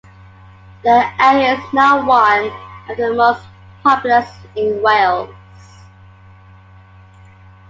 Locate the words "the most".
2.97-3.45